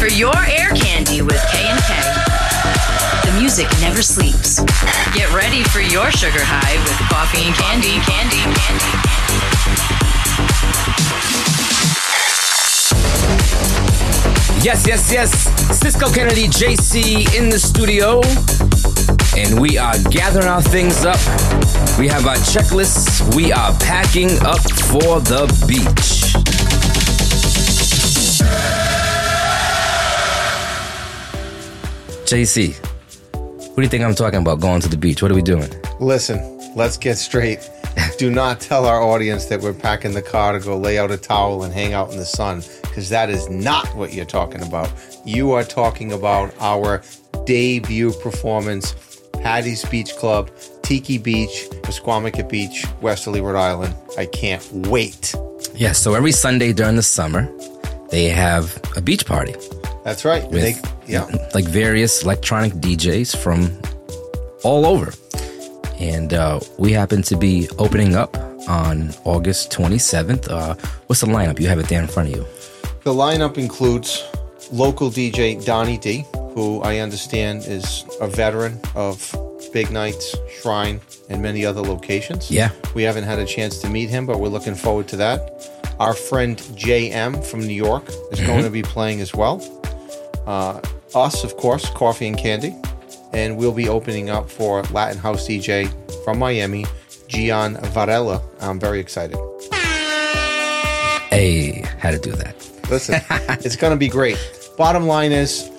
[0.00, 1.92] for your air candy with K&K.
[3.28, 4.60] The music never sleeps.
[5.12, 9.20] Get ready for your sugar high with coffee and candy, candy, candy.
[14.64, 15.78] Yes, yes, yes.
[15.78, 18.22] Cisco Kennedy JC in the studio.
[19.36, 21.20] And we are gathering our things up.
[21.98, 23.34] We have our checklists.
[23.36, 26.19] We are packing up for the beach.
[32.30, 32.76] JC,
[33.32, 35.20] what do you think I'm talking about going to the beach?
[35.20, 35.68] What are we doing?
[35.98, 36.38] Listen,
[36.76, 37.68] let's get straight.
[38.18, 41.16] Do not tell our audience that we're packing the car to go lay out a
[41.16, 44.92] towel and hang out in the sun, because that is not what you're talking about.
[45.24, 47.02] You are talking about our
[47.46, 48.94] debut performance,
[49.42, 53.96] Paddy's Beach Club, Tiki Beach, Misquamicut Beach, Westerly, Rhode Island.
[54.16, 55.34] I can't wait.
[55.74, 57.52] Yeah, so every Sunday during the summer,
[58.12, 59.56] they have a beach party.
[60.04, 60.48] That's right.
[60.50, 61.26] with They- yeah.
[61.54, 63.80] like various electronic DJs from
[64.64, 65.12] all over.
[65.98, 68.36] And uh, we happen to be opening up
[68.68, 70.48] on August 27th.
[70.50, 70.74] Uh,
[71.06, 71.60] what's the lineup?
[71.60, 72.46] You have it there in front of you.
[73.04, 74.22] The lineup includes
[74.72, 79.34] local DJ Donnie D, who I understand is a veteran of
[79.72, 82.50] Big Nights, Shrine, and many other locations.
[82.50, 82.70] Yeah.
[82.94, 85.68] We haven't had a chance to meet him, but we're looking forward to that.
[85.98, 89.58] Our friend JM from New York is going to be playing as well.
[90.46, 90.80] Uh,
[91.14, 92.74] us, of course, Coffee and Candy.
[93.32, 95.88] And we'll be opening up for Latin House DJ
[96.24, 96.84] from Miami,
[97.28, 98.42] Gian Varela.
[98.60, 99.36] I'm very excited.
[101.30, 102.56] Hey, how to do that.
[102.90, 103.20] Listen,
[103.64, 104.36] it's going to be great.
[104.76, 105.70] Bottom line is,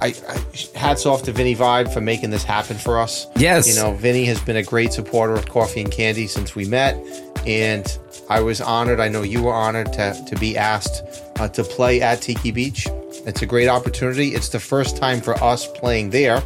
[0.00, 0.42] I, I
[0.76, 3.28] hats off to Vinny Vibe for making this happen for us.
[3.36, 3.68] Yes.
[3.68, 6.96] you know, Vinny has been a great supporter of Coffee and Candy since we met,
[7.46, 7.86] and
[8.28, 8.98] I was honored.
[8.98, 11.04] I know you were honored to to be asked
[11.38, 12.88] uh, to play at Tiki Beach.
[13.24, 14.28] It's a great opportunity.
[14.28, 16.42] It's the first time for us playing there,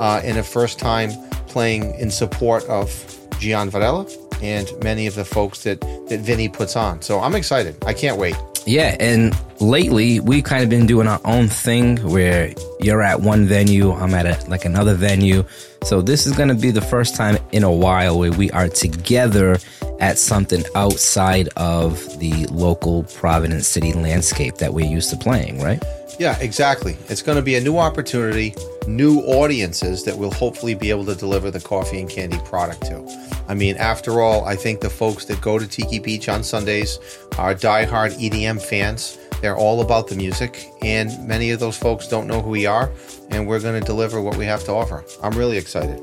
[0.00, 1.10] uh, and the first time
[1.46, 2.90] playing in support of
[3.38, 4.06] Gian Varela
[4.42, 7.02] and many of the folks that that Vinny puts on.
[7.02, 7.76] So I'm excited.
[7.86, 8.36] I can't wait.
[8.66, 13.46] Yeah, and lately we've kind of been doing our own thing where you're at one
[13.46, 15.44] venue, I'm at a, like another venue.
[15.84, 18.68] So this is going to be the first time in a while where we are
[18.68, 19.58] together
[20.00, 25.82] at something outside of the local Providence city landscape that we're used to playing, right?
[26.18, 26.96] Yeah, exactly.
[27.08, 28.54] It's going to be a new opportunity,
[28.86, 33.28] new audiences that we'll hopefully be able to deliver the coffee and candy product to.
[33.48, 36.98] I mean, after all, I think the folks that go to Tiki Beach on Sundays
[37.38, 39.18] are diehard EDM fans.
[39.40, 42.90] They're all about the music, and many of those folks don't know who we are,
[43.30, 45.04] and we're going to deliver what we have to offer.
[45.22, 46.00] I'm really excited.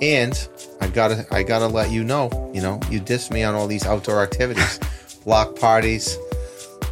[0.00, 0.48] And
[0.80, 3.84] I gotta, I gotta let you know, you know, you diss me on all these
[3.84, 4.80] outdoor activities,
[5.24, 6.16] block parties,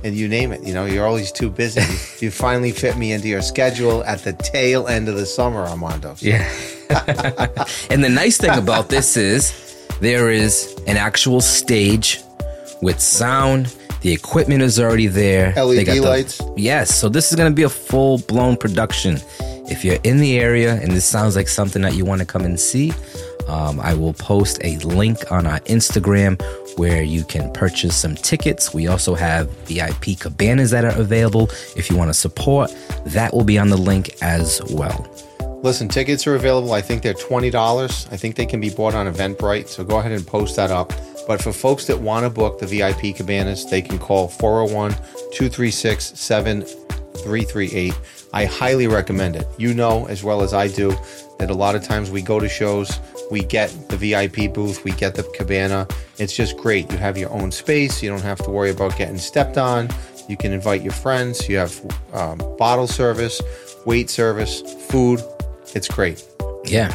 [0.06, 0.62] and you name it.
[0.62, 1.80] You know, you're always too busy.
[2.24, 6.14] you finally fit me into your schedule at the tail end of the summer, Armando.
[6.14, 6.48] So Yeah.
[7.90, 9.52] and the nice thing about this is
[10.00, 12.20] there is an actual stage
[12.80, 13.74] with sound.
[14.02, 15.52] The equipment is already there.
[15.52, 16.40] They LED got the- lights.
[16.56, 16.94] Yes.
[16.94, 19.18] So this is going to be a full blown production.
[19.68, 22.42] If you're in the area and this sounds like something that you want to come
[22.44, 22.92] and see,
[23.48, 26.40] um, I will post a link on our Instagram
[26.76, 28.72] where you can purchase some tickets.
[28.72, 31.50] We also have VIP cabanas that are available.
[31.76, 32.74] If you want to support,
[33.06, 35.08] that will be on the link as well.
[35.62, 36.72] Listen, tickets are available.
[36.72, 38.06] I think they're twenty dollars.
[38.12, 39.68] I think they can be bought on Eventbrite.
[39.68, 40.92] So go ahead and post that up.
[41.26, 44.92] But for folks that want to book the VIP cabanas, they can call 401
[45.32, 47.94] 236 7338.
[48.36, 49.46] I highly recommend it.
[49.56, 50.94] You know, as well as I do,
[51.38, 54.90] that a lot of times we go to shows, we get the VIP booth, we
[54.90, 55.88] get the cabana.
[56.18, 56.92] It's just great.
[56.92, 58.02] You have your own space.
[58.02, 59.88] You don't have to worry about getting stepped on.
[60.28, 61.48] You can invite your friends.
[61.48, 61.80] You have
[62.12, 63.40] um, bottle service,
[63.86, 64.60] wait service,
[64.90, 65.22] food.
[65.74, 66.22] It's great.
[66.66, 66.92] Yeah.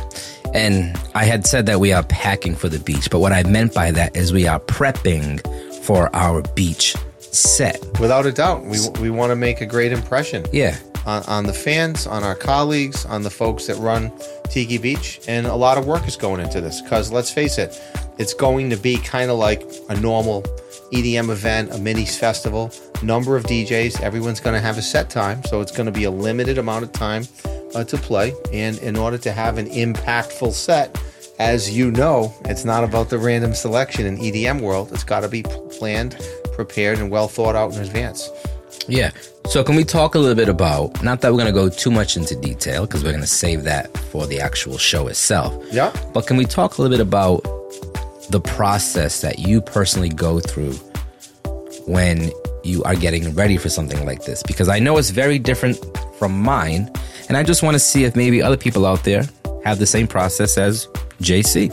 [0.53, 3.73] And I had said that we are packing for the beach, but what I meant
[3.73, 5.41] by that is we are prepping
[5.85, 7.83] for our beach set.
[7.99, 10.77] Without a doubt, we, we want to make a great impression Yeah.
[11.05, 14.11] On, on the fans, on our colleagues, on the folks that run
[14.49, 15.19] Tiki Beach.
[15.27, 17.79] And a lot of work is going into this because let's face it,
[18.17, 20.43] it's going to be kind of like a normal
[20.91, 22.71] EDM event, a mini festival,
[23.01, 24.01] number of DJs.
[24.01, 25.43] Everyone's going to have a set time.
[25.45, 27.23] So it's going to be a limited amount of time
[27.73, 28.33] uh, to play.
[28.53, 31.01] And in order to have an impactful set,
[31.39, 34.91] as you know, it's not about the random selection in EDM world.
[34.91, 36.17] It's got to be planned,
[36.53, 38.29] prepared, and well thought out in advance.
[38.87, 39.11] Yeah.
[39.47, 41.91] So can we talk a little bit about not that we're going to go too
[41.91, 45.53] much into detail because we're going to save that for the actual show itself.
[45.71, 45.91] Yeah.
[46.13, 47.41] But can we talk a little bit about
[48.29, 50.73] the process that you personally go through
[51.85, 52.31] when
[52.63, 54.41] you are getting ready for something like this?
[54.43, 55.77] Because I know it's very different
[56.17, 56.89] from mine.
[57.27, 59.23] And I just want to see if maybe other people out there
[59.65, 60.87] have the same process as
[61.21, 61.71] JC.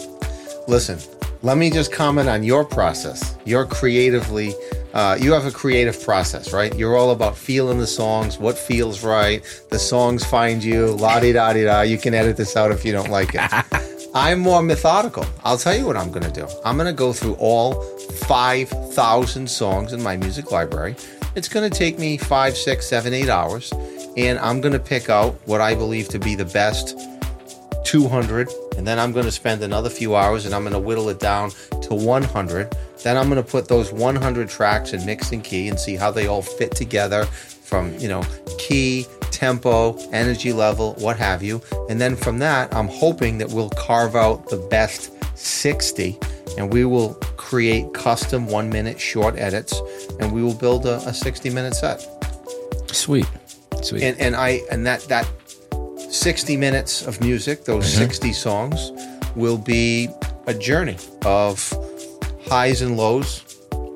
[0.69, 0.99] Listen,
[1.43, 3.37] let me just comment on your process.
[3.45, 4.55] You're creatively,
[4.93, 6.75] uh, you have a creative process, right?
[6.75, 9.43] You're all about feeling the songs, what feels right.
[9.71, 11.83] The songs find you, la di da di da.
[11.83, 14.11] You can edit this out if you don't like it.
[14.15, 15.25] I'm more methodical.
[15.45, 16.49] I'll tell you what I'm going to do.
[16.65, 20.97] I'm going to go through all 5,000 songs in my music library.
[21.37, 23.73] It's going to take me five, six, seven, eight hours.
[24.17, 26.99] And I'm going to pick out what I believe to be the best
[27.85, 31.09] 200 and then I'm going to spend another few hours and I'm going to whittle
[31.09, 31.51] it down
[31.83, 32.77] to 100.
[33.03, 36.13] Then I'm going to put those 100 tracks in mix and key and see how
[36.13, 38.23] they all fit together from, you know,
[38.57, 41.61] key, tempo, energy level, what have you.
[41.91, 46.17] And then from that, I'm hoping that we'll carve out the best 60
[46.57, 49.75] and we will create custom one minute short edits
[50.21, 52.07] and we will build a, a 60 minute set.
[52.93, 53.27] Sweet.
[53.83, 54.05] Sweet.
[54.05, 55.29] And, and I, and that, that
[56.11, 57.99] 60 minutes of music, those mm-hmm.
[57.99, 58.93] 60 songs,
[59.37, 60.09] will be
[60.47, 61.73] a journey of
[62.49, 63.45] highs and lows,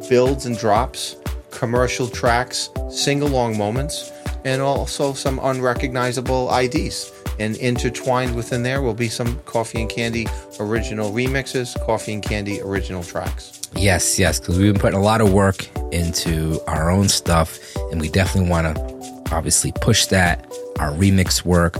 [0.08, 1.16] builds and drops,
[1.50, 4.12] commercial tracks, sing along moments,
[4.44, 7.10] and also some unrecognizable IDs.
[7.38, 10.26] And intertwined within there will be some Coffee and Candy
[10.60, 13.60] original remixes, Coffee and Candy original tracks.
[13.74, 17.58] Yes, yes, because we've been putting a lot of work into our own stuff,
[17.90, 20.44] and we definitely want to obviously push that,
[20.78, 21.78] our remix work,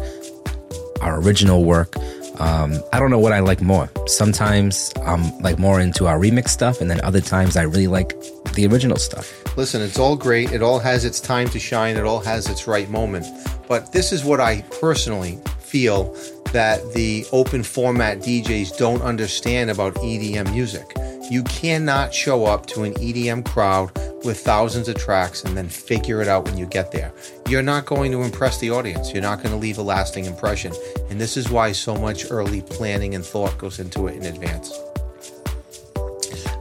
[1.03, 1.97] our original work.
[2.41, 3.91] Um, I don't know what I like more.
[4.07, 8.15] Sometimes I'm like more into our remix stuff, and then other times I really like
[8.55, 9.31] the original stuff.
[9.57, 10.53] Listen, it's all great.
[10.53, 11.97] It all has its time to shine.
[11.97, 13.27] It all has its right moment.
[13.69, 16.15] But this is what I personally feel
[16.53, 20.87] that the open format DJs don't understand about EDM music.
[21.31, 23.91] You cannot show up to an EDM crowd
[24.25, 27.13] with thousands of tracks and then figure it out when you get there.
[27.49, 29.13] You're not going to impress the audience.
[29.13, 30.73] You're not going to leave a lasting impression.
[31.11, 34.79] And this is why so much early planning and thought goes into it in advance.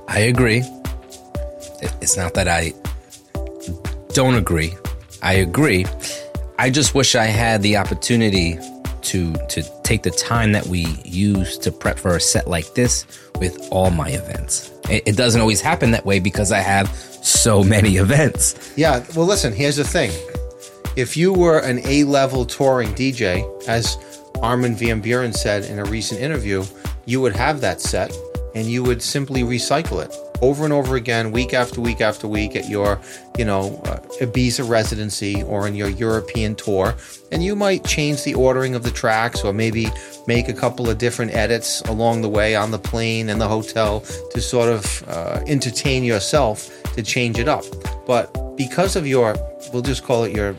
[0.08, 0.64] I agree.
[2.02, 2.74] It's not that I
[4.14, 4.74] don't agree.
[5.22, 5.86] I agree.
[6.58, 8.60] I just wish I had the opportunity
[9.04, 13.06] to to take the time that we use to prep for a set like this
[13.40, 14.72] with all my events.
[14.90, 18.74] It, it doesn't always happen that way because I have so many events.
[18.76, 19.54] Yeah, well, listen.
[19.54, 20.12] Here's the thing:
[20.96, 23.98] if you were an A-level touring DJ, as
[24.42, 26.64] Armin van Buuren said in a recent interview,
[27.06, 28.12] you would have that set
[28.56, 32.56] and you would simply recycle it over and over again, week after week after week
[32.56, 33.00] at your,
[33.38, 36.96] you know, uh, Ibiza residency or in your European tour.
[37.32, 39.88] And you might change the ordering of the tracks or maybe
[40.28, 44.02] make a couple of different edits along the way on the plane and the hotel
[44.32, 47.64] to sort of uh, entertain yourself to change it up.
[48.08, 49.36] But because of your,
[49.72, 50.56] we'll just call it your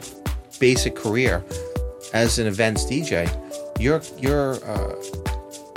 [0.61, 1.45] basic career
[2.15, 3.29] as an events DJ,
[3.81, 4.95] you're, you're uh,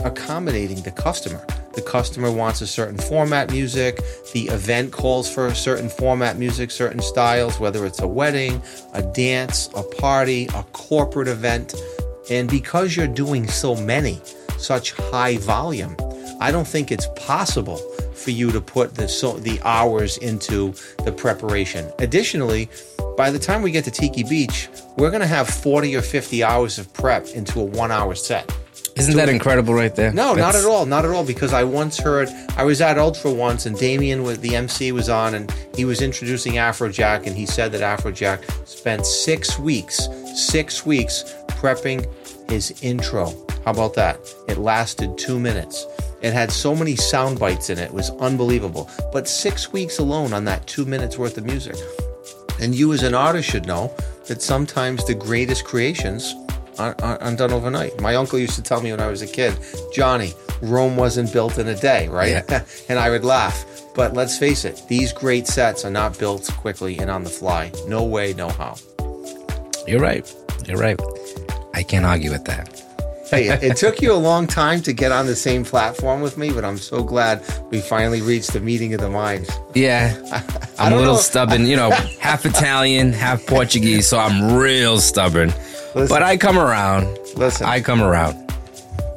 [0.04, 1.44] accommodating the customer
[1.76, 4.00] the customer wants a certain format music.
[4.34, 8.62] The event calls for a certain format music, certain styles, whether it's a wedding,
[8.94, 11.76] a dance, a party, a corporate event.
[12.30, 14.22] And because you're doing so many,
[14.58, 15.96] such high volume,
[16.40, 17.78] I don't think it's possible
[18.14, 20.74] for you to put the so, the hours into
[21.04, 21.92] the preparation.
[22.00, 22.70] Additionally,
[23.18, 26.44] by the time we get to Tiki Beach, we're going to have 40 or 50
[26.44, 28.54] hours of prep into a 1-hour set.
[28.96, 30.14] Isn't that incredible right there?
[30.14, 30.40] No, That's...
[30.40, 30.86] not at all.
[30.86, 31.26] Not at all.
[31.26, 35.10] Because I once heard, I was at Ultra once and Damien, with the MC, was
[35.10, 40.86] on and he was introducing Afrojack and he said that Afrojack spent six weeks, six
[40.86, 42.08] weeks prepping
[42.50, 43.34] his intro.
[43.66, 44.18] How about that?
[44.48, 45.86] It lasted two minutes.
[46.22, 47.86] It had so many sound bites in it.
[47.86, 48.90] It was unbelievable.
[49.12, 51.76] But six weeks alone on that two minutes worth of music.
[52.62, 53.94] And you, as an artist, should know
[54.28, 56.34] that sometimes the greatest creations
[56.80, 58.00] aren't done overnight.
[58.02, 59.58] My uncle used to tell me when I was a kid,
[59.94, 62.44] Johnny, Rome wasn't built in a day, right?
[62.50, 62.66] Yeah.
[62.90, 63.66] and I would laugh.
[63.94, 67.72] But let's face it, these great sets are not built quickly and on the fly.
[67.88, 68.76] No way, no how.
[69.88, 70.32] You're right.
[70.66, 71.00] You're right.
[71.74, 72.82] I can't argue with that.
[73.30, 76.52] hey, it took you a long time to get on the same platform with me,
[76.52, 79.50] but I'm so glad we finally reached the meeting of the minds.
[79.74, 80.16] Yeah.
[80.80, 81.20] I'm a little know.
[81.20, 85.54] stubborn, you know, half Italian, half Portuguese, so I'm real stubborn.
[85.96, 87.18] Listen, but I come around.
[87.38, 88.36] Listen, I come around.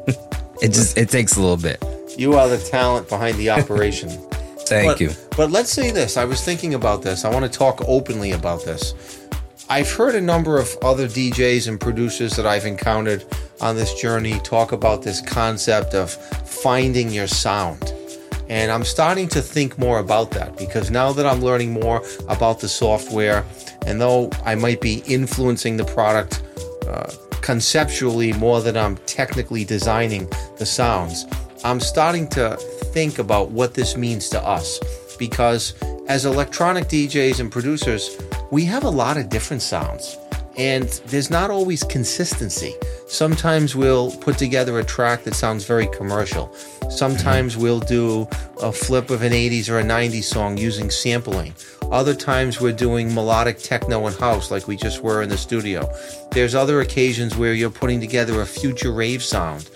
[0.62, 1.84] it just it takes a little bit.
[2.16, 4.08] You are the talent behind the operation.
[4.60, 5.10] Thank but, you.
[5.36, 6.16] But let's say this.
[6.16, 7.24] I was thinking about this.
[7.24, 8.94] I want to talk openly about this.
[9.68, 13.24] I've heard a number of other DJs and producers that I've encountered
[13.60, 17.92] on this journey talk about this concept of finding your sound.
[18.48, 22.60] And I'm starting to think more about that because now that I'm learning more about
[22.60, 23.44] the software,
[23.84, 26.42] and though I might be influencing the product
[26.88, 31.26] uh, conceptually more than I'm technically designing the sounds,
[31.64, 32.56] I'm starting to
[32.92, 34.80] think about what this means to us
[35.18, 35.74] because
[36.08, 38.16] as electronic DJs and producers,
[38.50, 40.16] we have a lot of different sounds
[40.56, 42.74] and there's not always consistency.
[43.06, 46.52] Sometimes we'll put together a track that sounds very commercial.
[46.90, 48.26] Sometimes we'll do
[48.60, 51.54] a flip of an 80s or a 90s song using sampling.
[51.90, 55.90] Other times we're doing melodic techno and house like we just were in the studio.
[56.32, 59.70] There's other occasions where you're putting together a future rave sound.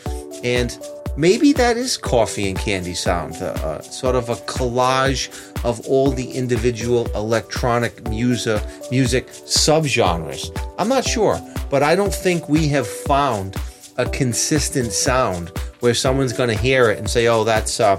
[0.44, 0.78] And
[1.16, 5.30] maybe that is coffee and candy sound, uh, uh, sort of a collage
[5.64, 10.54] of all the individual electronic music music subgenres.
[10.78, 11.40] I'm not sure,
[11.70, 13.56] but I don't think we have found
[13.96, 15.50] a consistent sound
[15.80, 17.96] where someone's going to hear it and say, "Oh, that's uh,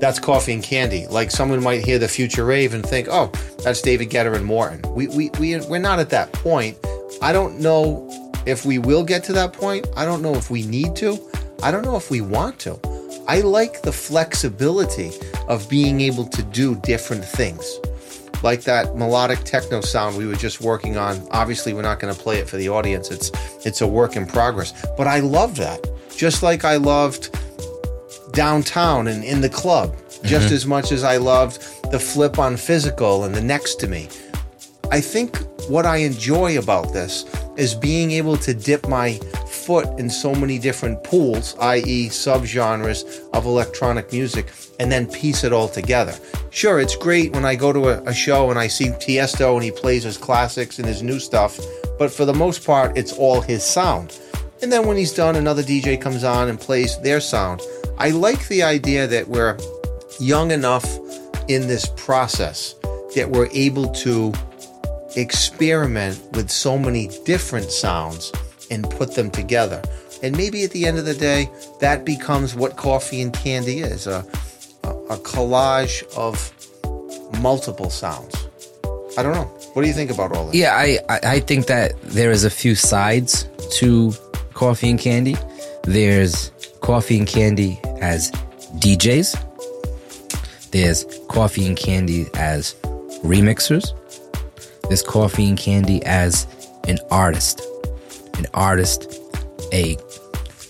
[0.00, 3.30] that's coffee and candy." Like someone might hear the future rave and think, "Oh,
[3.62, 4.82] that's David Guetta and Morten.
[4.94, 6.76] We we we we're not at that point.
[7.22, 8.08] I don't know
[8.46, 9.86] if we will get to that point.
[9.96, 11.18] I don't know if we need to.
[11.62, 12.78] I don't know if we want to.
[13.28, 15.12] I like the flexibility
[15.48, 17.78] of being able to do different things.
[18.42, 21.26] Like that melodic techno sound we were just working on.
[21.30, 23.10] Obviously, we're not going to play it for the audience.
[23.10, 23.30] It's
[23.66, 24.72] it's a work in progress.
[24.96, 25.86] But I love that.
[26.16, 27.36] Just like I loved
[28.32, 30.54] downtown and in the club, just mm-hmm.
[30.54, 31.60] as much as I loved
[31.90, 34.08] the flip on physical and the next to me.
[34.92, 35.36] I think
[35.68, 37.24] what I enjoy about this
[37.56, 39.14] is being able to dip my
[39.46, 45.52] foot in so many different pools, i.e., subgenres of electronic music, and then piece it
[45.52, 46.14] all together.
[46.50, 49.62] Sure, it's great when I go to a, a, show and I see Tiesto and
[49.62, 51.60] he plays his classics and his new stuff,
[51.98, 54.18] but for the most part, it's all his sound.
[54.62, 57.60] And then when he's done, another DJ comes on and plays their sound.
[58.00, 59.58] I like the idea that we're
[60.18, 60.86] young enough
[61.48, 62.74] in this process
[63.14, 64.32] that we're able to
[65.16, 68.32] experiment with so many different sounds
[68.70, 69.82] and put them together.
[70.22, 74.06] And maybe at the end of the day, that becomes what coffee and candy is
[74.06, 74.24] a,
[74.84, 76.50] a, collage of
[77.42, 78.34] multiple sounds.
[79.18, 79.44] I don't know.
[79.74, 80.54] What do you think about all this?
[80.54, 84.14] Yeah, I, I think that there is a few sides to
[84.54, 85.36] coffee and candy.
[85.84, 88.30] There's coffee and candy as
[88.78, 89.36] DJs.
[90.70, 92.74] There's coffee and candy as
[93.24, 93.92] remixers.
[94.88, 96.46] There's coffee and candy as
[96.86, 97.60] an artist
[98.40, 99.06] an artist,
[99.72, 99.96] a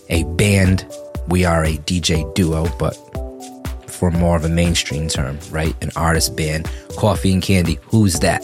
[0.09, 0.85] a band.
[1.27, 2.93] We are a DJ duo, but
[3.87, 5.73] for more of a mainstream term, right?
[5.81, 7.79] An artist band, coffee and candy.
[7.83, 8.43] Who's that?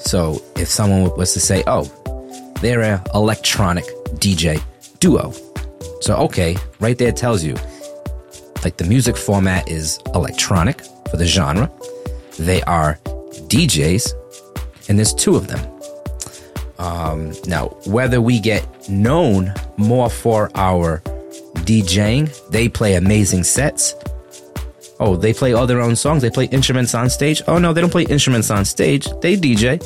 [0.00, 1.84] So if someone was to say, "Oh,
[2.60, 3.84] they're an electronic
[4.18, 4.62] DJ
[5.00, 5.32] duo,"
[6.02, 7.54] so okay, right there tells you
[8.64, 11.70] like the music format is electronic for the genre.
[12.38, 12.98] They are
[13.46, 14.12] DJs,
[14.88, 15.60] and there's two of them.
[16.78, 20.98] Um, now, whether we get known more for our
[21.58, 23.94] DJing, they play amazing sets.
[24.98, 26.22] Oh, they play all their own songs.
[26.22, 27.42] They play instruments on stage.
[27.46, 29.06] Oh no, they don't play instruments on stage.
[29.20, 29.80] They DJ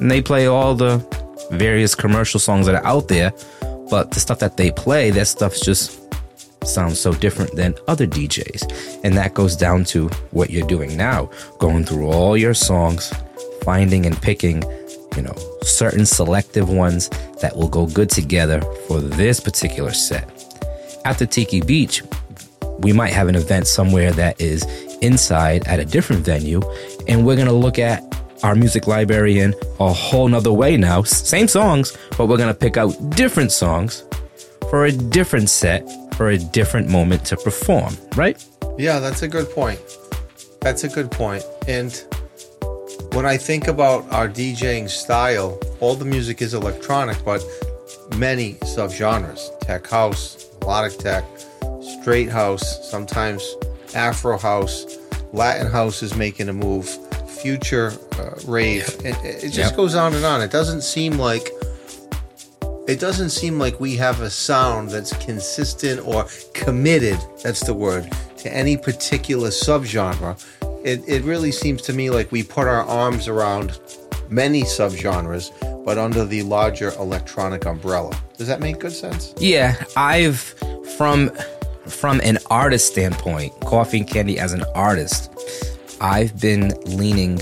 [0.00, 1.04] and they play all the
[1.50, 3.32] various commercial songs that are out there.
[3.90, 6.00] But the stuff that they play, that stuff just
[6.64, 9.00] sounds so different than other DJs.
[9.04, 13.12] And that goes down to what you're doing now, going through all your songs,
[13.62, 14.62] finding and picking
[15.18, 17.08] you know, certain selective ones
[17.40, 20.30] that will go good together for this particular set.
[21.04, 22.04] At the Tiki Beach,
[22.78, 24.64] we might have an event somewhere that is
[25.00, 26.62] inside at a different venue,
[27.08, 28.07] and we're gonna look at
[28.42, 31.02] our music library in a whole nother way now.
[31.02, 34.04] Same songs, but we're gonna pick out different songs
[34.70, 38.44] for a different set for a different moment to perform, right?
[38.76, 39.80] Yeah, that's a good point.
[40.60, 41.44] That's a good point.
[41.68, 41.92] And
[43.12, 47.44] when I think about our DJing style, all the music is electronic, but
[48.16, 51.24] many subgenres tech house, melodic tech,
[52.02, 53.54] straight house, sometimes
[53.94, 54.98] Afro house,
[55.32, 56.98] Latin house is making a move,
[57.42, 58.88] future uh, rave.
[59.04, 60.40] It, it just goes on and on.
[60.42, 61.50] It doesn't seem like
[62.86, 68.10] it doesn't seem like we have a sound that's consistent or committed, that's the word,
[68.38, 70.42] to any particular subgenre
[70.84, 73.78] it, it really seems to me like we put our arms around
[74.30, 75.52] many subgenres,
[75.84, 78.18] but under the larger electronic umbrella.
[78.36, 79.34] Does that make good sense?
[79.38, 80.40] Yeah, I've
[80.96, 81.30] from
[81.86, 85.32] from an artist standpoint, Coffee and Candy as an artist,
[86.00, 87.40] I've been leaning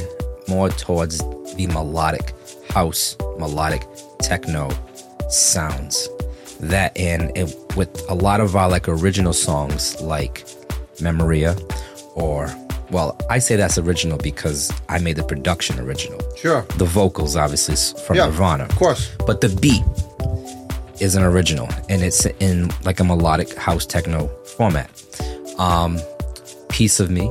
[0.48, 1.18] more towards
[1.54, 2.32] the melodic
[2.70, 3.82] house, melodic
[4.20, 4.70] techno
[5.28, 6.08] sounds.
[6.60, 10.46] That and it, with a lot of our like original songs like
[11.00, 11.54] Memoria
[12.14, 12.48] or
[12.90, 16.20] well, I say that's original because I made the production original.
[16.36, 16.62] Sure.
[16.78, 18.64] The vocals, obviously, is from Yeah, Nirvana.
[18.64, 19.10] of course.
[19.26, 19.82] But the beat
[21.02, 24.88] is an original, and it's in like a melodic house techno format.
[25.58, 25.98] Um,
[26.68, 27.28] Piece of Me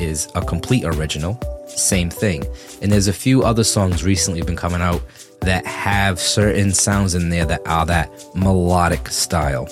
[0.00, 2.44] is a complete original, same thing.
[2.82, 5.02] And there's a few other songs recently been coming out
[5.40, 9.68] that have certain sounds in there that are that melodic style.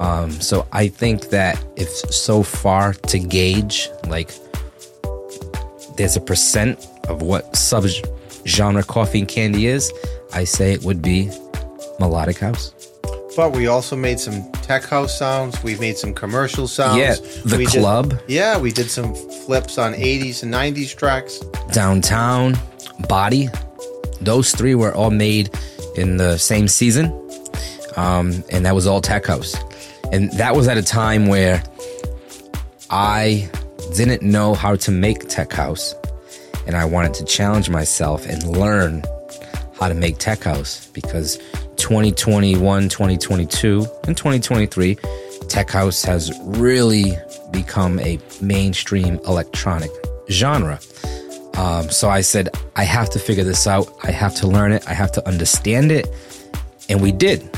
[0.00, 4.30] Um, so I think that if so far to gauge, like
[5.96, 7.84] there's a percent of what sub
[8.46, 9.92] genre coffee and candy is,
[10.32, 11.30] I say it would be
[11.98, 12.74] melodic house.
[13.40, 15.62] But we also made some tech house sounds.
[15.62, 16.98] We've made some commercial sounds.
[16.98, 17.14] Yeah,
[17.46, 18.20] the We did- club.
[18.28, 19.14] yeah, we did some
[19.46, 21.40] flips on 80s and 90s tracks.
[21.72, 22.58] Downtown,
[23.08, 23.48] Body,
[24.20, 25.48] those three were all made
[25.96, 27.06] in the same season.
[27.96, 29.56] Um, and that was all tech house.
[30.12, 31.62] And that was at a time where
[32.90, 33.48] I
[33.96, 35.94] didn't know how to make tech house.
[36.66, 39.02] And I wanted to challenge myself and learn
[39.80, 41.38] how to make tech house because
[41.80, 44.96] 2021, 2022, and 2023,
[45.48, 47.16] tech house has really
[47.50, 49.90] become a mainstream electronic
[50.30, 50.78] genre.
[51.54, 53.92] Um, so I said, I have to figure this out.
[54.04, 54.86] I have to learn it.
[54.86, 56.08] I have to understand it.
[56.88, 57.48] And we did.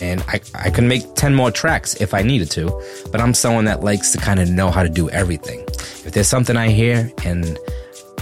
[0.00, 2.82] And I, I can make 10 more tracks if I needed to,
[3.12, 5.60] but I'm someone that likes to kind of know how to do everything.
[5.68, 7.58] If there's something I hear, and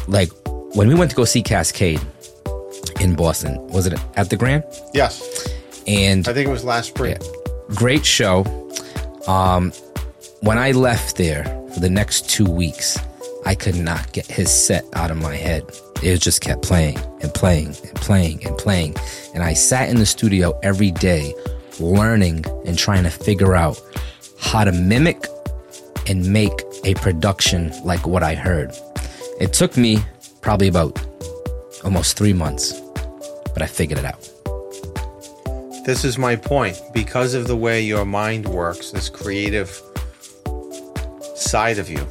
[0.08, 0.30] like
[0.74, 2.04] when we went to go see Kaskade
[3.02, 4.62] in Boston, was it at the Grand?
[4.94, 5.48] Yes.
[5.86, 7.18] And I think it was last spring.
[7.74, 8.44] great show.
[9.26, 9.72] Um,
[10.40, 11.44] when I left there
[11.74, 12.98] for the next two weeks,
[13.44, 15.64] I could not get his set out of my head.
[16.02, 18.94] It just kept playing and playing and playing and playing.
[19.34, 21.34] And I sat in the studio every day
[21.80, 23.80] learning and trying to figure out
[24.38, 25.26] how to mimic
[26.06, 26.52] and make
[26.84, 28.72] a production like what I heard.
[29.40, 29.98] It took me
[30.40, 31.00] probably about
[31.84, 32.80] almost three months,
[33.52, 34.28] but I figured it out.
[35.84, 36.80] This is my point.
[36.92, 39.80] Because of the way your mind works, this creative
[41.34, 42.06] side of you,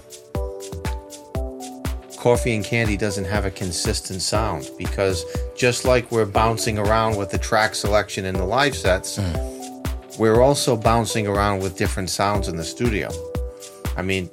[2.17, 7.31] coffee and candy doesn't have a consistent sound because just like we're bouncing around with
[7.31, 10.19] the track selection in the live sets, mm.
[10.19, 13.09] we're also bouncing around with different sounds in the studio.
[13.97, 14.29] I mean,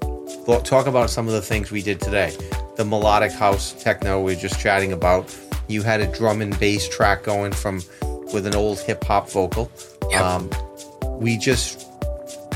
[0.64, 2.36] talk about some of the things we did today.
[2.76, 5.34] The melodic house techno we are just chatting about.
[5.68, 7.82] You had a drum and bass track going from
[8.32, 9.70] with an old hip hop vocal.
[10.10, 10.20] Yep.
[10.20, 10.50] Um,
[11.20, 11.86] we just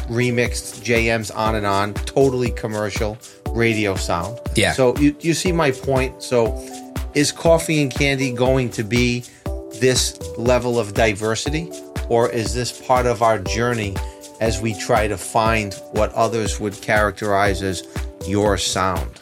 [0.08, 3.18] remixed JM's On and On, totally commercial
[3.50, 4.38] radio sound.
[4.54, 4.72] Yeah.
[4.72, 6.22] So you, you see my point.
[6.22, 6.56] So
[7.14, 9.24] is coffee and candy going to be
[9.80, 11.70] this level of diversity,
[12.08, 13.96] or is this part of our journey
[14.40, 17.86] as we try to find what others would characterize as
[18.26, 19.21] your sound?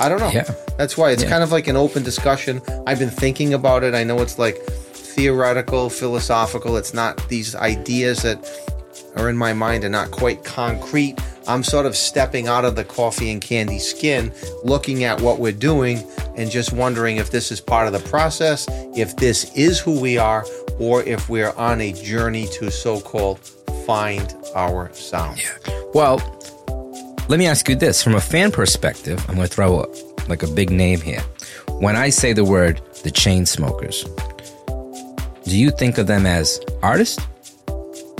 [0.00, 0.30] I don't know.
[0.30, 0.50] Yeah.
[0.76, 1.30] That's why it's Yeah.
[1.30, 2.60] kind of like an open discussion.
[2.86, 3.94] I've been thinking about it.
[3.94, 6.76] I know it's like theoretical, philosophical.
[6.76, 8.44] It's not these ideas that
[9.16, 11.16] are in my mind are not quite concrete.
[11.46, 14.32] I'm sort of stepping out of the coffee and candy skin,
[14.64, 16.02] looking at what we're doing,
[16.36, 20.18] and just wondering if this is part of the process, if this is who we
[20.18, 20.44] are,
[20.80, 23.38] or if we're on a journey to so called
[23.86, 25.40] find our sound.
[25.92, 26.18] Well,
[27.28, 29.18] let me ask you this from a fan perspective.
[29.28, 29.86] I'm going to throw a,
[30.28, 31.22] like a big name here.
[31.78, 34.04] When I say the word the Chainsmokers,
[35.44, 37.24] do you think of them as artists,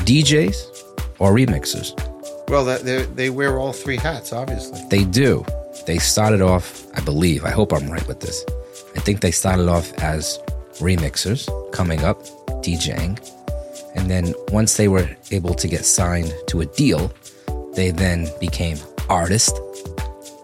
[0.07, 0.55] DJs,
[1.19, 1.93] or remixers?
[2.49, 4.83] Well, they they wear all three hats, obviously.
[4.91, 5.45] They do.
[5.87, 8.45] They started off, I believe, I hope I'm right with this.
[8.97, 10.39] I think they started off as
[10.81, 12.23] remixers, coming up,
[12.63, 13.19] DJing.
[13.95, 17.13] And then once they were able to get signed to a deal,
[17.75, 19.59] they then became artists,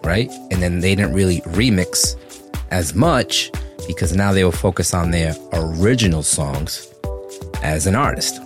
[0.02, 0.30] right?
[0.50, 2.16] And then they didn't really remix
[2.70, 3.50] as much
[3.86, 6.92] because now they will focus on their original songs
[7.62, 8.40] as an artist.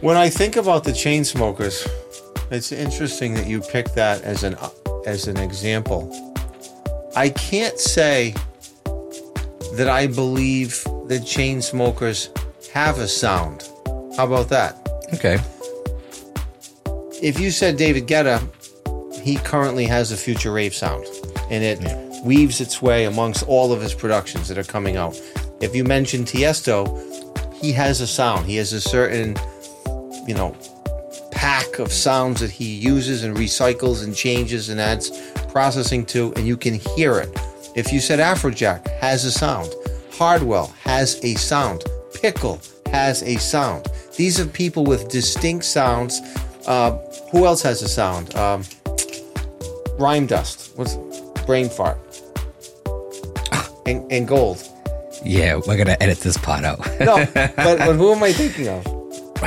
[0.00, 1.88] When I think about the Chainsmokers,
[2.50, 4.56] it's interesting that you pick that as an
[5.06, 6.10] as an example.
[7.16, 8.34] I can't say
[9.74, 12.28] that I believe the Chainsmokers
[12.70, 13.68] have a sound.
[14.16, 14.76] How about that?
[15.14, 15.38] Okay.
[17.22, 18.42] If you said David Guetta,
[19.22, 21.06] he currently has a future rave sound,
[21.50, 21.78] and it
[22.24, 25.16] weaves its way amongst all of his productions that are coming out.
[25.60, 26.84] If you mention Tiesto,
[27.54, 28.46] he has a sound.
[28.46, 29.36] He has a certain,
[30.26, 30.56] you know,
[31.30, 36.44] pack of sounds that he uses and recycles and changes and adds processing to, and
[36.44, 37.30] you can hear it.
[37.76, 39.72] If you said Afrojack has a sound,
[40.10, 41.84] Hardwell has a sound,
[42.20, 43.86] Pickle has a sound.
[44.16, 46.20] These are people with distinct sounds.
[46.66, 46.92] Uh,
[47.30, 48.34] who else has a sound?
[48.36, 48.64] Um,
[49.98, 50.72] rhyme dust.
[50.76, 50.96] What's
[51.46, 51.98] brain fart?
[53.86, 54.62] and, and gold.
[55.24, 56.78] Yeah, we're gonna edit this part out.
[57.00, 58.86] No, but, but who am I thinking of?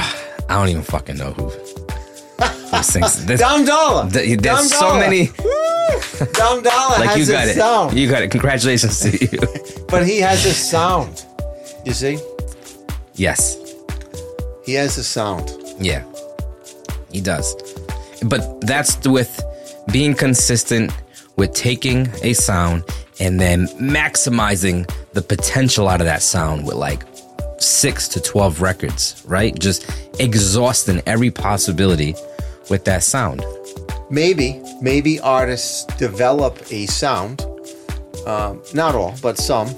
[0.50, 1.50] I don't even fucking know who.
[1.50, 3.40] who sings this.
[3.40, 4.10] Dom Dolla.
[4.12, 5.00] Th- There's Dom so Dolla.
[5.00, 5.26] many.
[6.34, 7.56] Dom Dolla Like has you a got it.
[7.56, 8.32] sound, You got it.
[8.32, 9.40] Congratulations to you.
[9.88, 11.26] but he has a sound.
[11.86, 12.18] You see,
[13.16, 13.58] yes.
[14.66, 15.52] he has a sound.
[15.80, 16.04] Yeah.
[17.16, 17.56] He does.
[18.26, 19.42] But that's with
[19.92, 20.92] being consistent
[21.38, 22.84] with taking a sound
[23.22, 27.04] and then maximizing the potential out of that sound with like
[27.58, 29.58] six to 12 records, right?
[29.58, 32.16] Just exhausting every possibility
[32.70, 33.46] with that sound.
[34.10, 37.46] Maybe, maybe artists develop a sound,
[38.28, 39.74] um, not all, but some,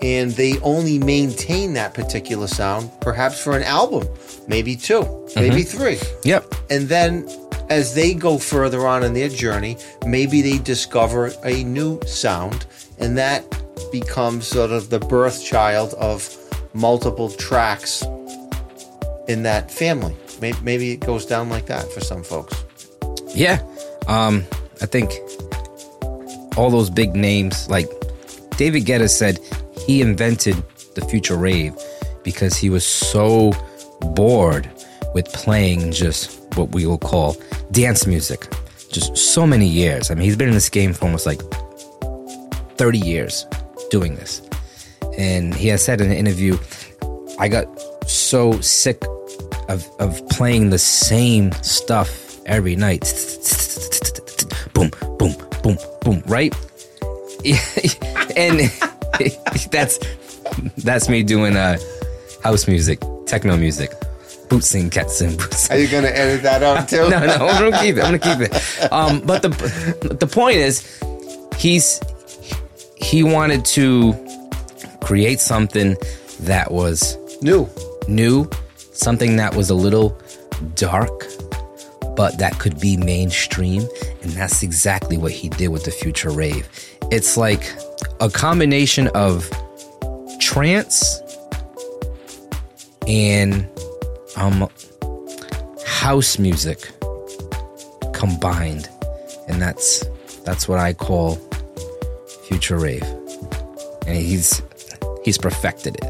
[0.00, 4.06] and they only maintain that particular sound, perhaps for an album,
[4.48, 5.98] maybe 2 maybe three.
[6.24, 6.54] Yep.
[6.70, 7.28] And then
[7.70, 12.66] as they go further on in their journey, maybe they discover a new sound,
[12.98, 13.44] and that
[13.92, 16.34] becomes sort of the birth child of
[16.74, 18.02] multiple tracks
[19.28, 20.16] in that family.
[20.40, 22.64] Maybe, maybe it goes down like that for some folks.
[23.34, 23.62] Yeah.
[24.06, 24.44] Um,
[24.80, 25.12] I think
[26.56, 27.88] all those big names, like
[28.56, 29.38] David Guetta said,
[29.86, 30.62] he invented
[30.94, 31.74] the future rave
[32.24, 33.52] because he was so
[34.00, 34.70] bored
[35.14, 37.36] with playing just what we will call
[37.72, 38.46] dance music.
[38.90, 40.10] Just so many years.
[40.10, 41.40] I mean, he's been in this game for almost like
[42.76, 43.46] 30 years
[43.90, 44.42] doing this.
[45.18, 46.56] And he has said in an interview,
[47.38, 47.66] I got
[48.08, 49.02] so sick
[49.68, 53.02] of, of playing the same stuff every night.
[54.72, 56.54] Boom, boom, boom, boom, right?
[58.36, 58.60] and
[59.70, 59.98] that's
[60.78, 61.78] that's me doing uh,
[62.42, 63.90] house music, techno music.
[64.48, 65.70] Bootsing, catsin, boots.
[65.70, 67.08] Are you going to edit that out too?
[67.10, 68.02] No, no, I'm gonna keep it.
[68.02, 68.92] I'm gonna keep it.
[68.92, 69.50] Um, but the
[70.18, 70.98] the point is,
[71.58, 72.00] he's
[72.96, 74.14] he wanted to
[75.02, 75.96] create something
[76.40, 77.68] that was New.
[78.08, 78.48] new,
[78.92, 80.18] something that was a little
[80.74, 81.10] dark,
[82.16, 83.82] but that could be mainstream.
[84.22, 86.66] And that's exactly what he did with the Future Rave.
[87.10, 87.70] It's like
[88.20, 89.48] a combination of
[90.40, 91.20] trance
[93.08, 93.66] and
[94.36, 94.68] um,
[95.84, 96.90] house music
[98.12, 98.88] combined.
[99.48, 100.04] And that's
[100.44, 101.36] that's what I call
[102.46, 103.02] Future Rave.
[104.06, 104.62] And he's
[105.24, 106.04] he's perfected it.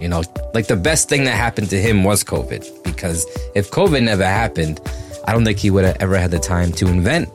[0.00, 2.82] You know, like the best thing that happened to him was COVID.
[2.82, 3.24] Because
[3.54, 4.80] if COVID never happened,
[5.26, 7.28] I don't think he would have ever had the time to invent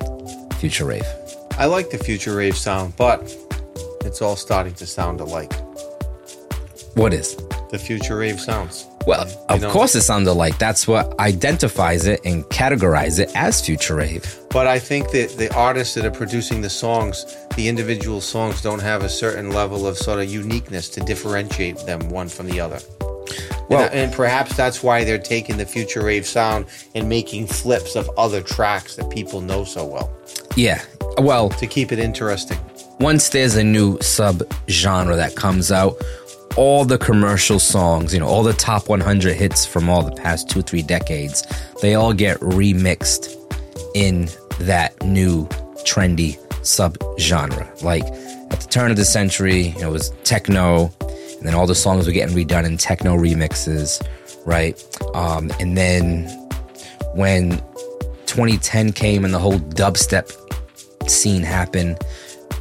[0.55, 1.07] Future Rave.
[1.57, 3.35] I like the future rave sound, but
[4.01, 5.51] it's all starting to sound alike.
[6.93, 7.35] What is?
[7.71, 8.85] The future rave sounds.
[9.07, 9.71] Well, of know?
[9.71, 10.57] course it sounds alike.
[10.59, 14.23] That's what identifies it and categorize it as Future Rave.
[14.49, 18.81] But I think that the artists that are producing the songs, the individual songs, don't
[18.81, 22.79] have a certain level of sort of uniqueness to differentiate them one from the other.
[23.69, 26.65] Well- and, and perhaps that's why they're taking the future rave sound
[26.95, 30.09] and making flips of other tracks that people know so well
[30.55, 30.81] Yeah.
[31.17, 32.59] Well, to keep it interesting.
[32.99, 35.95] once there's a new sub genre that comes out,
[36.57, 40.49] all the commercial songs, you know, all the top 100 hits from all the past
[40.49, 41.43] two, three decades,
[41.81, 43.35] they all get remixed
[43.93, 44.27] in
[44.59, 45.45] that new
[45.85, 47.71] trendy sub genre.
[47.81, 51.67] Like at the turn of the century, you know, it was techno, and then all
[51.67, 54.05] the songs were getting redone in techno remixes,
[54.45, 54.83] right?
[55.13, 56.25] Um, and then
[57.13, 57.61] when
[58.25, 60.31] 2010 came and the whole dubstep
[61.09, 61.97] scene happened.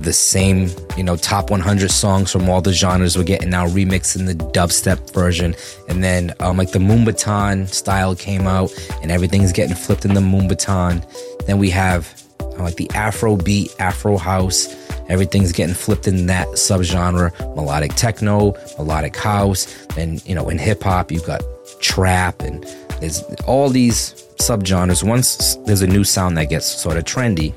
[0.00, 4.16] The same, you know, top 100 songs from all the genres we're getting now remixed
[4.16, 5.54] in the dubstep version.
[5.88, 10.20] And then, um, like the Moombahton style came out and everything's getting flipped in the
[10.20, 11.04] Moombahton.
[11.46, 14.74] Then we have uh, like the Afro beat, Afro house.
[15.08, 17.32] Everything's getting flipped in that subgenre.
[17.54, 19.86] Melodic techno, melodic house.
[19.94, 21.42] Then, you know, in hip hop, you've got
[21.80, 22.64] trap and
[23.00, 25.02] there's all these subgenres.
[25.02, 27.54] Once there's a new sound that gets sort of trendy,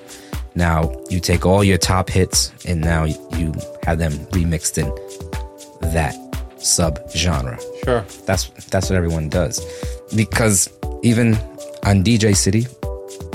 [0.55, 4.87] now you take all your top hits and now you have them remixed in
[5.91, 6.15] that
[6.57, 7.59] subgenre.
[7.83, 8.05] Sure.
[8.25, 9.63] That's that's what everyone does.
[10.15, 10.69] Because
[11.03, 11.35] even
[11.83, 12.67] on DJ City,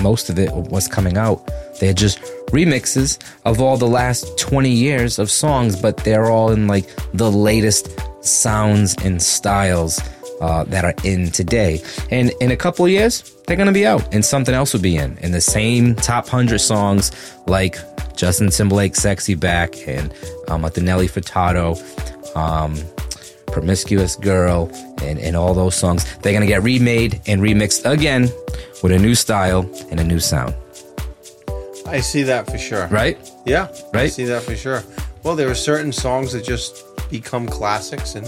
[0.02, 1.50] most of it was coming out.
[1.80, 6.66] They're just remixes of all the last 20 years of songs, but they're all in
[6.68, 7.88] like the latest
[8.24, 10.00] sounds and styles
[10.40, 11.80] uh, that are in today.
[12.10, 14.96] And in a couple of years, they're gonna be out, and something else will be
[14.96, 15.18] in.
[15.22, 17.10] And the same top hundred songs,
[17.46, 17.76] like
[18.16, 20.12] Justin Timberlake, "Sexy Back," and
[20.48, 21.76] um, like the Nelly Furtado,
[22.36, 22.76] um,
[23.46, 24.70] "Promiscuous Girl,"
[25.02, 28.30] and and all those songs, they're gonna get remade and remixed again
[28.82, 30.54] with a new style and a new sound.
[31.86, 32.86] I see that for sure.
[32.88, 33.18] right?
[33.44, 34.04] Yeah, Right?
[34.04, 34.82] I see that for sure.
[35.22, 38.26] Well, there are certain songs that just become classics and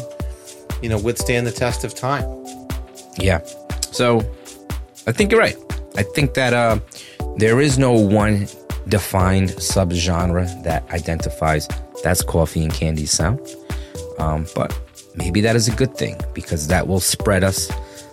[0.87, 2.25] you know withstand the test of time.
[3.19, 3.41] Yeah.
[3.91, 4.21] So
[5.09, 5.57] I think you're right.
[5.97, 6.79] I think that uh,
[7.39, 8.47] there is no one
[8.87, 11.67] defined subgenre that identifies
[12.05, 13.41] that's coffee and candy sound.
[14.21, 14.79] Um, but
[15.17, 17.69] maybe that is a good thing because that will spread us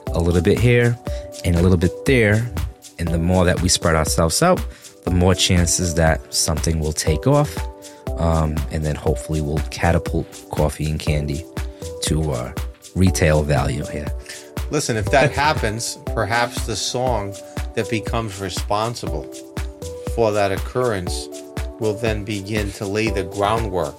[0.08, 0.98] a little bit here
[1.46, 2.52] and a little bit there.
[2.98, 4.66] And the more that we spread ourselves out,
[5.04, 7.56] the more chances that something will take off.
[8.18, 11.46] Um, and then hopefully we'll catapult coffee and candy
[12.04, 12.54] to uh,
[12.96, 14.08] retail value here.
[14.72, 17.34] Listen, if that happens, perhaps the song
[17.76, 19.24] that becomes responsible
[20.16, 21.28] for that occurrence
[21.80, 23.96] will then begin to lay the groundwork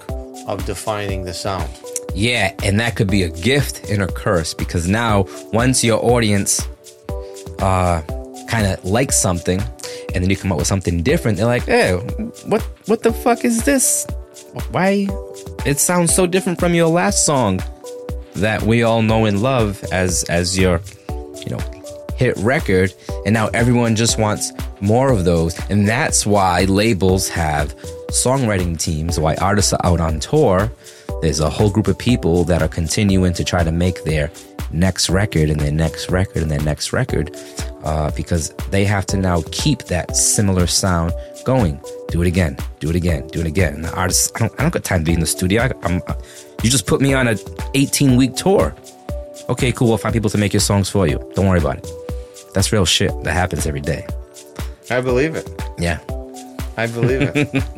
[0.47, 1.69] of defining the sound.
[2.13, 6.61] Yeah, and that could be a gift and a curse because now once your audience
[7.59, 8.01] uh
[8.47, 9.61] kind of likes something
[10.13, 11.93] and then you come up with something different, they're like, "Hey,
[12.45, 14.07] what what the fuck is this?
[14.71, 15.07] Why
[15.65, 17.59] it sounds so different from your last song
[18.35, 21.59] that we all know and love as as your, you know,
[22.15, 22.93] hit record.
[23.25, 25.57] And now everyone just wants more of those.
[25.69, 27.75] And that's why labels have
[28.09, 30.71] songwriting teams why artists are out on tour.
[31.21, 34.31] There's a whole group of people that are continuing to try to make their
[34.71, 37.35] next record and their next record and their next record
[37.83, 41.13] uh, because they have to now keep that similar sound
[41.45, 41.79] going.
[42.09, 43.75] Do it again do it again do it again.
[43.75, 45.63] And the artists i don't, I don't got time to be in the studio.
[45.63, 46.01] I, I'm,
[46.65, 47.37] you just put me on a
[47.75, 48.75] 18 week tour
[49.49, 51.17] okay, cool, we'll find people to make your songs for you.
[51.35, 51.91] Don't worry about it.
[52.53, 54.05] That's real shit that happens every day.
[54.89, 55.49] I believe it.
[55.77, 55.99] Yeah.
[56.77, 57.63] I believe it.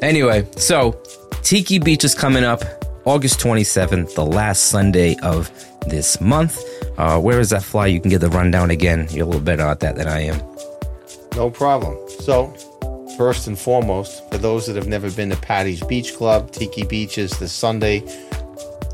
[0.00, 0.96] Anyway, so
[1.42, 2.62] Tiki Beach is coming up
[3.04, 5.50] August 27th, the last Sunday of
[5.88, 6.62] this month.
[6.96, 7.88] Uh, where is that fly?
[7.88, 9.08] You can get the rundown again.
[9.10, 10.40] You're a little better at that than I am.
[11.34, 11.98] No problem.
[12.20, 12.54] So,
[13.18, 17.18] first and foremost, for those that have never been to Paddy's Beach Club, Tiki Beach
[17.18, 17.98] is the Sunday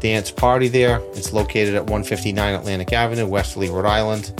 [0.00, 1.02] dance party there.
[1.12, 4.32] It's located at 159 Atlantic Avenue, Westerly, Rhode Island.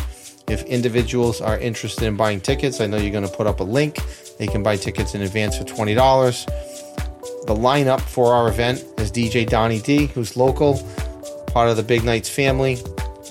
[0.49, 3.63] If individuals are interested in buying tickets, I know you're going to put up a
[3.63, 3.99] link.
[4.39, 6.47] They can buy tickets in advance for $20.
[7.47, 10.83] The lineup for our event is DJ Donnie D, who's local,
[11.49, 12.77] part of the Big Nights family,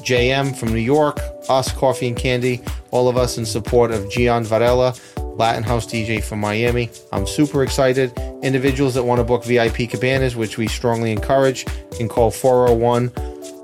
[0.03, 2.61] JM from New York, us, Coffee and Candy,
[2.91, 4.93] all of us in support of Gian Varela,
[5.35, 6.89] Latin House DJ from Miami.
[7.11, 8.17] I'm super excited.
[8.41, 13.09] Individuals that want to book VIP cabanas, which we strongly encourage, can call 401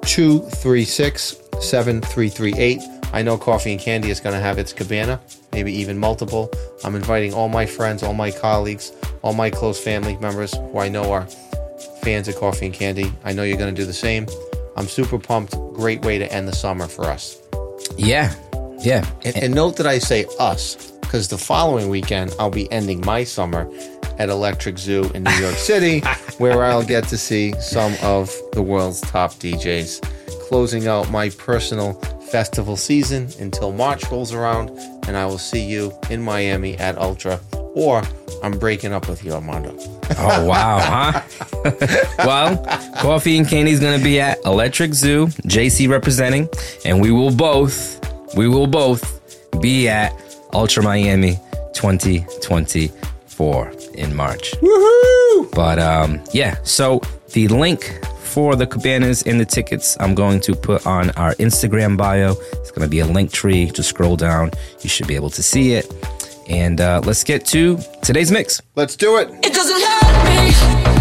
[0.01, 2.81] 236 7338.
[3.11, 5.19] I know Coffee and Candy is going to have its cabana,
[5.51, 6.49] maybe even multiple.
[6.83, 10.89] I'm inviting all my friends, all my colleagues, all my close family members who I
[10.89, 11.27] know are
[12.01, 13.11] fans of Coffee and Candy.
[13.23, 14.27] I know you're going to do the same.
[14.77, 15.53] I'm super pumped.
[15.73, 17.41] Great way to end the summer for us.
[17.97, 18.33] Yeah.
[18.79, 19.09] Yeah.
[19.25, 23.23] And, and note that I say us because the following weekend I'll be ending my
[23.23, 23.67] summer
[24.19, 26.01] at Electric Zoo in New York City,
[26.37, 30.01] where I'll get to see some of the world's top DJs.
[30.47, 31.93] Closing out my personal
[32.31, 34.69] festival season until March rolls around,
[35.07, 37.39] and I will see you in Miami at Ultra,
[37.73, 38.03] or
[38.43, 39.75] I'm breaking up with you, Armando.
[40.15, 40.79] Oh wow,
[41.23, 42.05] huh?
[42.19, 42.63] well,
[42.97, 46.47] Coffee and Candy's gonna be at Electric Zoo, JC representing,
[46.85, 47.99] and we will both,
[48.35, 49.15] we will both
[49.59, 50.13] be at
[50.53, 51.39] Ultra Miami
[51.73, 54.51] 2024 in March.
[54.61, 55.51] Woohoo!
[55.53, 57.01] But um, yeah, so
[57.33, 61.97] the link for the cabanas and the tickets I'm going to put on our Instagram
[61.97, 62.35] bio.
[62.53, 63.73] It's going to be a Linktree.
[63.73, 64.51] Just scroll down.
[64.81, 65.91] You should be able to see it.
[66.47, 68.61] And uh, let's get to today's mix.
[68.75, 69.29] Let's do it.
[69.43, 70.98] It doesn't hurt me.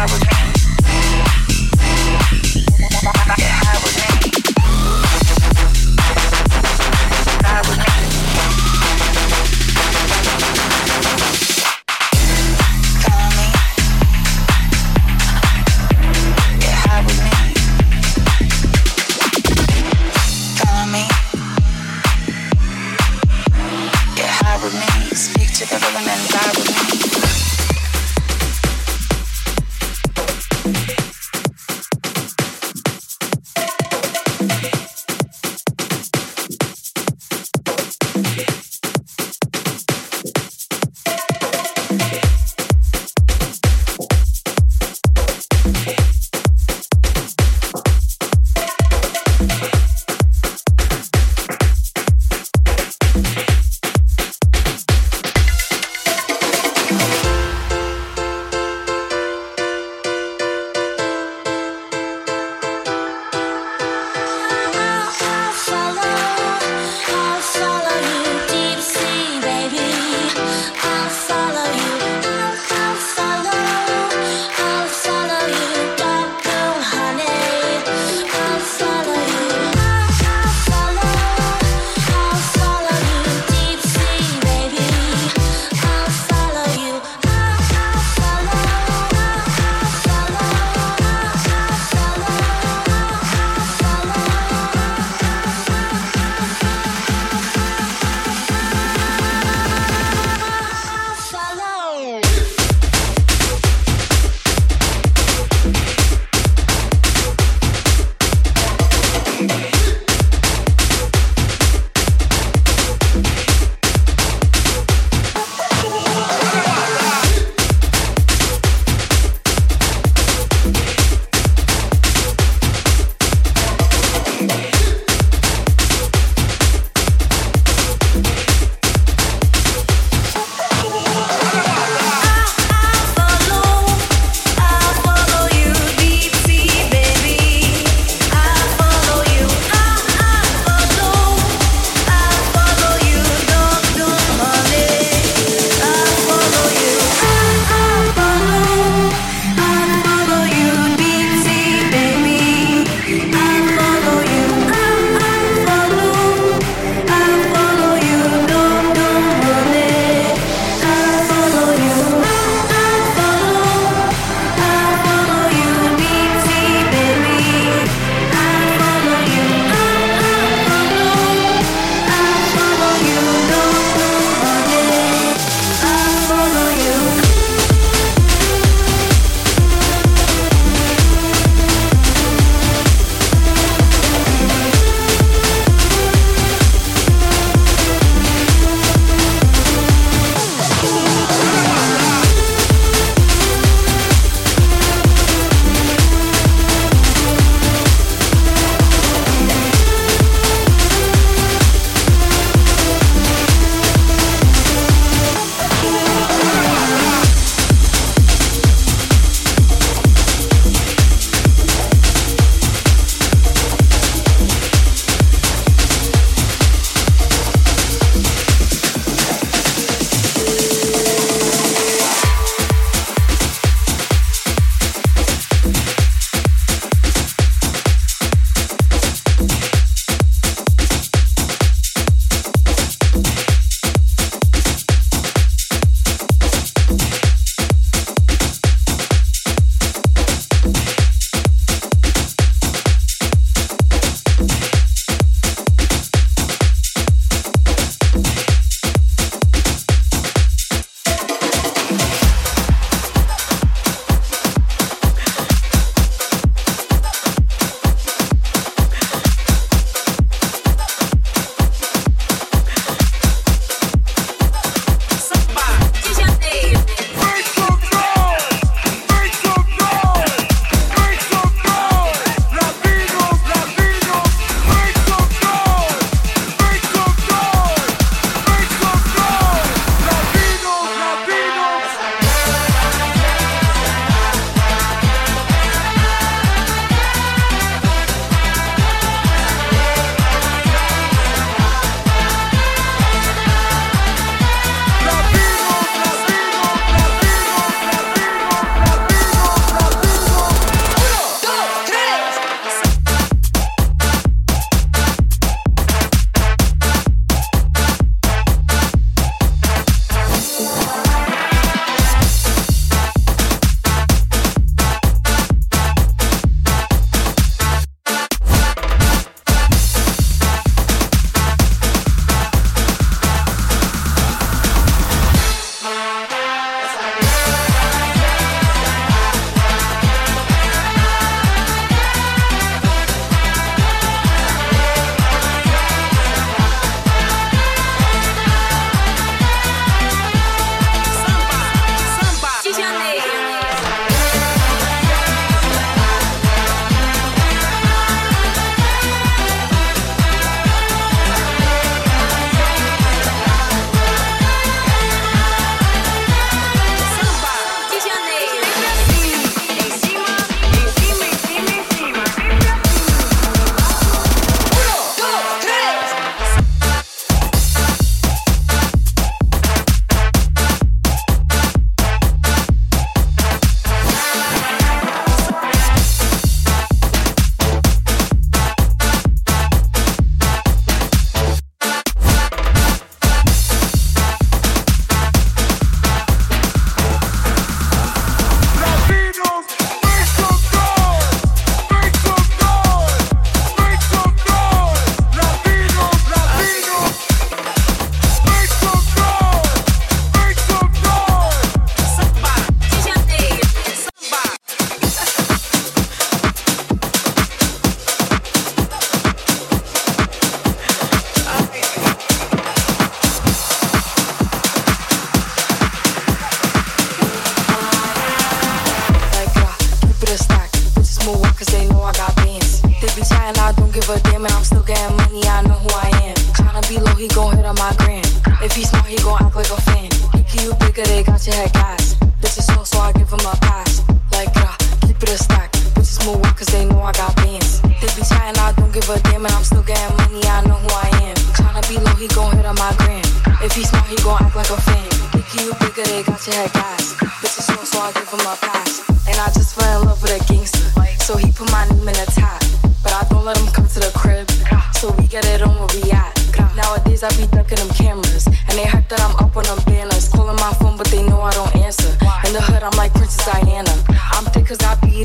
[0.00, 0.39] Ride with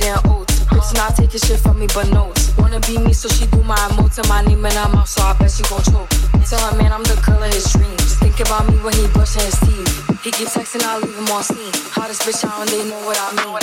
[0.04, 0.60] I be oats.
[0.68, 2.52] Bitch not taking shit from me but notes.
[2.58, 5.24] Wanna be me, so she do my emotes and my name in her mouth, so
[5.24, 6.10] I bet she gon' choke.
[6.44, 8.16] Tell her man I'm the girl of his dreams.
[8.20, 9.88] Think about me when he brushing his teeth.
[10.24, 11.72] He keep texting, I leave him on seen.
[11.96, 13.56] Hottest bitch out and they know what I mean.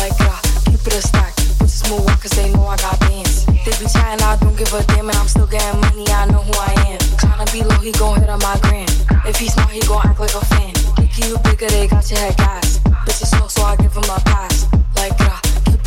[0.00, 1.36] Like, uh, keep it a stack.
[1.60, 3.44] Bitches move on cause they know I got bands.
[3.46, 6.08] They be chatting, I don't give a damn, and I'm still getting money.
[6.08, 7.00] I know who I am.
[7.20, 8.88] Tryna be low, he gon' hit on my gram.
[9.28, 10.72] If he smart, he gon' act like a fan.
[10.96, 12.78] Think you bigger, they got your head gas.
[13.04, 14.66] Bitches slow, so I give him a pass.
[14.96, 15.43] Like, uh,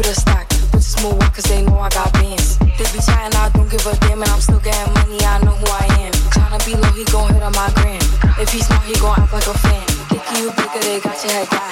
[0.08, 0.47] a stack.
[0.72, 2.58] Bitches move on cause they know I got bands.
[2.60, 5.20] They be trying, I don't give a damn, and I'm still getting money.
[5.22, 6.14] I know who I am.
[6.32, 8.01] Tryna be low, he gon' hit on my gram.
[8.39, 9.86] If he smart, he gon' act like a fan.
[10.10, 11.66] Think you bigger, they got your head gas.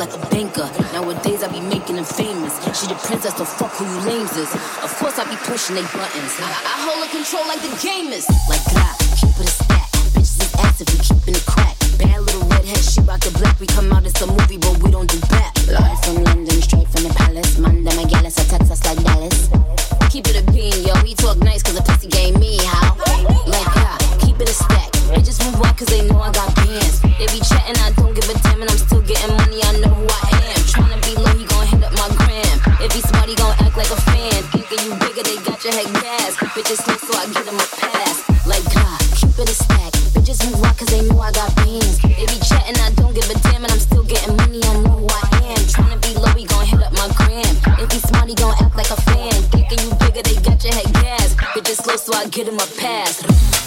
[0.00, 0.64] Like a banker.
[0.96, 2.56] Nowadays I be making them famous.
[2.72, 4.48] She the princess, so fuck who you lames is.
[4.80, 6.32] Of course I be pushing they buttons.
[6.40, 8.24] I, I hold the control like the game is.
[8.48, 9.92] Like God, keep it a stack.
[10.16, 11.76] Bitches is active, we keeping it crack.
[12.00, 13.60] Bad little redhead, she rock the black.
[13.60, 15.52] We come out, it's a movie, but we don't do back.
[15.68, 17.58] Live from London, straight from the palace.
[17.60, 19.52] Monday, my gal is a Texas like Dallas.
[20.08, 20.96] Keep it a bean, yo.
[21.04, 22.96] He talk nice cause the pussy gave me how.
[23.44, 24.90] Like God, keep it a stack.
[25.12, 26.08] They just move on cause they
[37.20, 38.24] I get him a pass.
[38.46, 39.92] Like God, keep it a stack.
[40.16, 42.00] Bitches move on cause they know I got bands.
[42.00, 44.64] They be chatting, I don't give a damn, and I'm still getting money.
[44.64, 45.60] I know I am.
[45.68, 47.76] Tryna be low, he gon' hit up my gram.
[47.76, 49.36] If he smart, he gon' act like a fan.
[49.52, 51.36] Thinking you bigger, they got your head gas.
[52.00, 53.59] So I get him a pass.